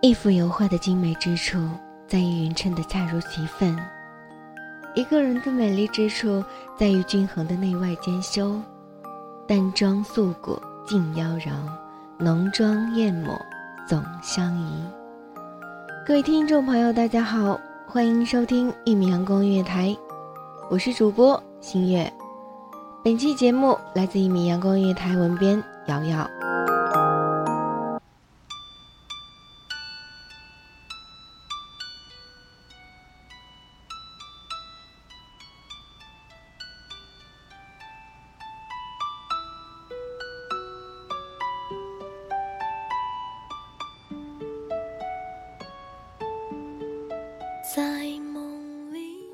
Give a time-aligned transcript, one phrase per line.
[0.00, 1.58] 一幅油画的精美之处，
[2.06, 3.76] 在于匀称的恰如其分；
[4.94, 6.44] 一个人的美丽之处，
[6.78, 8.60] 在于均衡的内外兼修。
[9.48, 11.50] 淡妆素裹尽妖娆，
[12.16, 13.36] 浓妆艳抹
[13.88, 14.84] 总相宜。
[16.06, 19.96] 各位听众朋友，大家好，欢迎收听一米阳光音乐台，
[20.70, 22.10] 我是主播新月。
[23.02, 26.37] 本期节目来自一米阳光音乐台文编瑶瑶。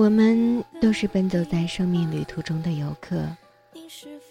[0.00, 3.22] 我们都是奔走在生命旅途中的游客，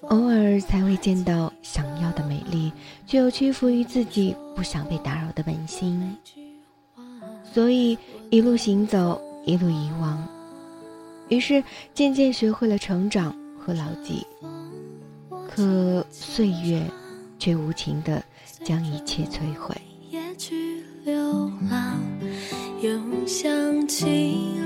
[0.08, 2.73] 偶尔才会见到想要的美丽，
[3.06, 6.17] 却又屈服于自己不想被打扰的本心。
[7.53, 7.95] 所以
[8.31, 10.28] 一路行走，一路遗忘，
[11.28, 11.63] 于是
[11.94, 14.25] 渐渐学会了成长和牢记。
[15.47, 16.84] 可岁月
[17.38, 18.24] 却无情地
[18.63, 19.80] 将一切摧毁。
[20.09, 21.13] 也去流
[21.69, 22.00] 浪
[22.81, 24.57] 又想起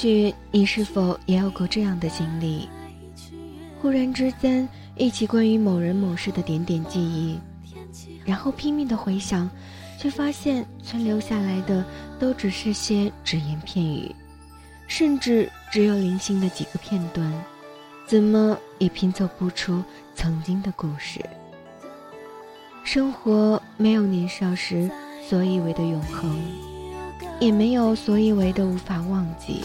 [0.00, 2.66] 许你是否也有过这样的经历？
[3.82, 4.66] 忽然之间，
[4.96, 7.38] 忆起关于某人某事的点点记忆，
[8.24, 9.50] 然后拼命的回想，
[9.98, 11.84] 却发现存留下来的
[12.18, 14.10] 都只是些只言片语，
[14.86, 17.30] 甚至只有零星的几个片段，
[18.06, 19.84] 怎么也拼凑不出
[20.14, 21.20] 曾经的故事。
[22.84, 24.90] 生活没有年少时
[25.28, 26.40] 所以为的永恒，
[27.38, 29.62] 也没有所以为的无法忘记。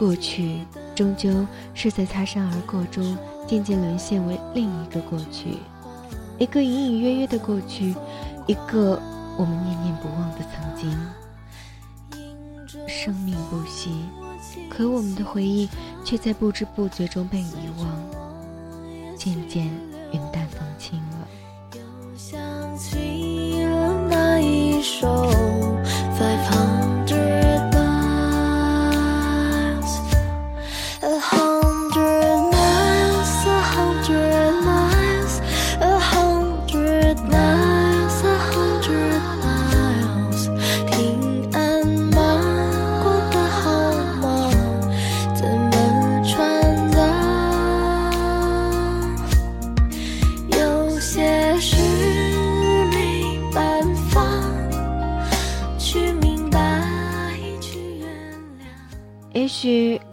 [0.00, 0.60] 过去
[0.94, 5.58] 终究是在擦身而过中，渐渐沦陷为另一个过去，
[6.38, 7.94] 一个隐隐约约的过去，
[8.46, 8.98] 一个
[9.36, 10.90] 我们念念不忘的曾经。
[12.88, 13.90] 生命不息，
[14.70, 15.68] 可我们的回忆
[16.02, 17.86] 却在不知不觉中被遗忘，
[19.18, 19.66] 渐渐
[20.14, 20.66] 云淡风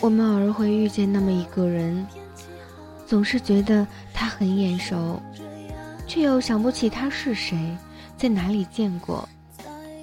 [0.08, 2.08] 我们偶尔会遇见那么一个人，
[3.06, 5.22] 总是觉得他很眼熟，
[6.08, 7.76] 却又想不起他是谁，
[8.16, 9.28] 在哪里见过。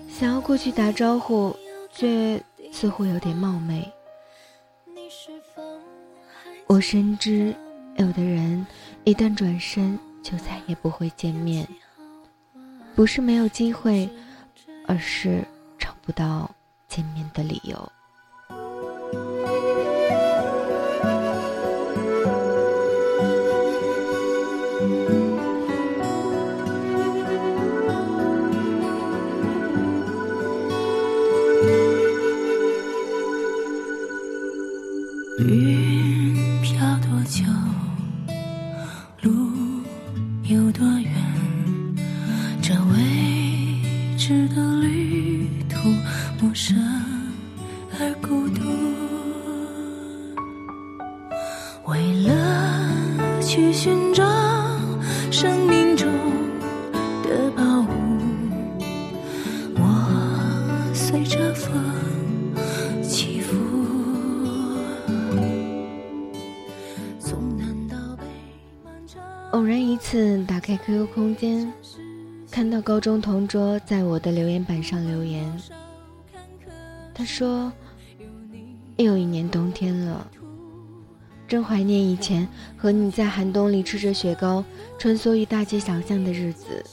[0.06, 1.56] 想要过去打招呼，
[1.90, 2.38] 却
[2.70, 3.90] 似乎有点冒昧。
[6.66, 7.56] 我深知，
[7.96, 8.66] 有的人
[9.04, 11.66] 一旦转身，就再也不会见面。
[12.94, 14.06] 不是没有机会，
[14.86, 15.42] 而是
[15.78, 16.50] 找不到
[16.88, 17.90] 见面的理由。
[35.38, 36.32] 云
[36.62, 37.42] 飘多久
[39.20, 39.32] 路
[40.44, 41.12] 有多远
[42.62, 45.88] 这未知的旅途
[46.40, 46.76] 陌生
[47.98, 48.62] 而孤独。
[51.86, 54.24] 为了去寻找
[55.32, 56.08] 生命中
[57.24, 58.03] 的宝物
[70.46, 71.72] 打开 QQ 空间，
[72.48, 75.52] 看到高中同桌在我的留言板上留言，
[77.12, 77.72] 他说
[78.96, 80.24] ：“又一年冬天了，
[81.48, 82.46] 真怀念以前
[82.76, 84.64] 和你在寒冬里吃着雪糕，
[84.98, 86.84] 穿梭于大街小巷的日子。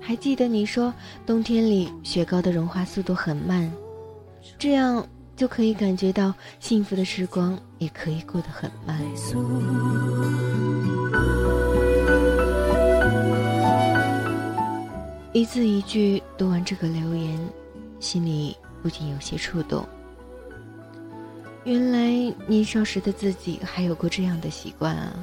[0.00, 0.94] 还记得你说
[1.26, 3.70] 冬天里雪糕的融化速度很慢，
[4.58, 8.98] 这样就可以感觉到幸福的时光也可以过得很慢。”
[15.36, 17.38] 一字一句读完这个留言，
[18.00, 19.86] 心里不禁有些触动。
[21.64, 25.14] 原来年少时的自己还有过这样的习惯啊！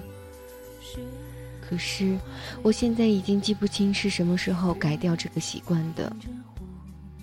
[1.68, 2.15] 可是
[2.62, 6.16] 我现在已经记不清是什么时候改掉这个习惯的，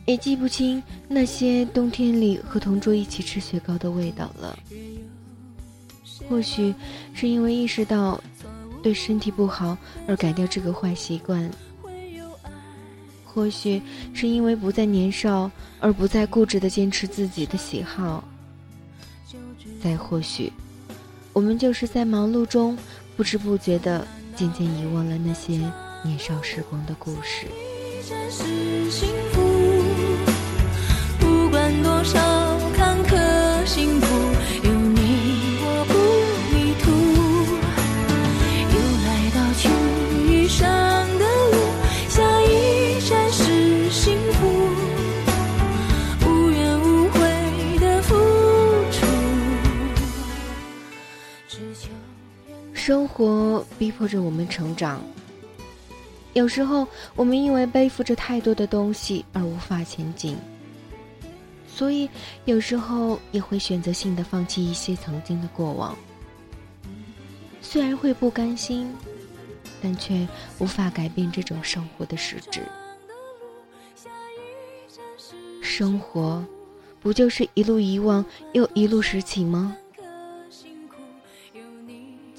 [0.07, 4.59] 也记不清那些冬天里和同桌一起吃雪糕的味道了。
[6.29, 6.75] 或许
[7.15, 8.21] 是因为意识到
[8.83, 9.79] 对身体不好
[10.09, 11.49] 而改掉这个坏习惯。
[13.33, 13.81] 或许
[14.13, 15.49] 是因为不再年少，
[15.79, 18.25] 而不再固执的坚持自己的喜好。
[19.81, 20.53] 再或许，
[21.33, 22.77] 我们就是在忙碌中，
[23.17, 25.53] 不知不觉的渐渐遗忘了那些
[26.03, 27.47] 年少时光的故事。
[52.81, 55.03] 生活逼迫着我们成长，
[56.33, 60.35] 有时候我们因为背负着太多的东西而无法前进，
[61.69, 62.09] 所以
[62.47, 65.95] 有时候也会选择性的放弃一些曾经的过往。
[67.61, 68.91] 虽然会不甘心，
[69.83, 70.27] 但却
[70.59, 72.63] 无法改变这种生活的实质。
[75.61, 76.43] 生活，
[76.99, 78.25] 不就是一路遗忘
[78.55, 79.77] 又一路拾起吗？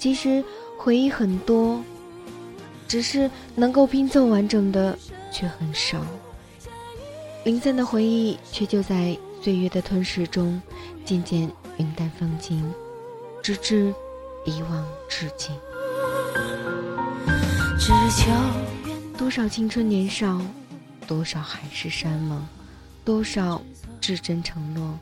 [0.02, 0.44] 其实
[0.76, 1.80] 回忆很多，
[2.88, 4.98] 只是能够拼凑完整的
[5.30, 6.04] 却很少。
[7.44, 10.60] 零散的回忆却就在岁月的吞噬中
[11.04, 12.68] 渐渐云淡风轻，
[13.44, 13.94] 直至
[14.44, 15.54] 遗忘至今。
[17.78, 18.28] 只求
[19.16, 20.42] 多少青春年少，
[21.06, 22.44] 多少海誓山盟，
[23.04, 23.62] 多少
[24.00, 24.98] 至真承诺，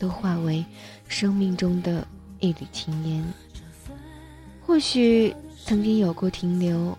[0.00, 0.64] 都化为
[1.06, 2.04] 生命中的
[2.40, 3.24] 一缕青烟。
[4.72, 5.36] 或许
[5.66, 6.96] 曾经有过停留，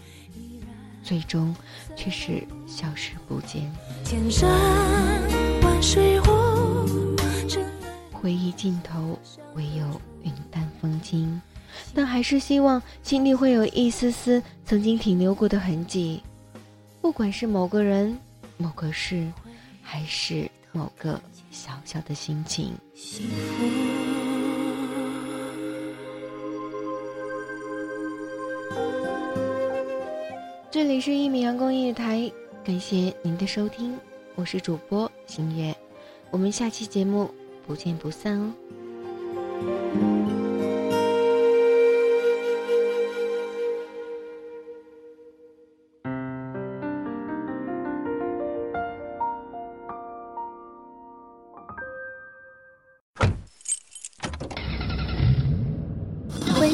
[1.03, 1.56] 最终
[1.96, 3.63] 却是消失不见。
[4.06, 4.48] 千山
[5.63, 6.86] 万水或
[7.50, 7.65] 尘
[8.12, 9.18] 回忆尽头，
[9.56, 11.42] 唯有云淡风轻。
[11.96, 16.22] 但还是希望心里会有一丝丝曾经停留过的痕迹，
[17.01, 18.15] 不管是某个人、
[18.56, 19.27] 某个事，
[19.82, 22.72] 还是某个小小的心情。
[22.94, 23.83] 幸福。
[30.74, 32.32] 这里是一米阳光音乐台，
[32.65, 33.96] 感谢您的收听，
[34.34, 35.75] 我是主播星月，
[36.32, 37.30] 我们下期节目
[37.68, 40.23] 不见不散哦。